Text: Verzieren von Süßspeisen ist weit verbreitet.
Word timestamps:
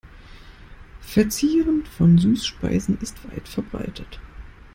Verzieren 1.01 1.85
von 1.85 2.17
Süßspeisen 2.17 2.97
ist 3.01 3.23
weit 3.31 3.47
verbreitet. 3.47 4.19